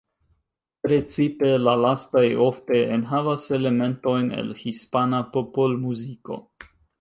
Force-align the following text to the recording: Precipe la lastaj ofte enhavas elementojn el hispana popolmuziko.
Precipe 0.85 1.51
la 1.65 1.75
lastaj 1.81 2.23
ofte 2.45 2.79
enhavas 2.95 3.45
elementojn 3.59 4.33
el 4.39 4.51
hispana 4.63 5.21
popolmuziko. 5.37 6.41